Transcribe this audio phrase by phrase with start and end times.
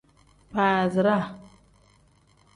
[0.51, 1.25] Faaziraa.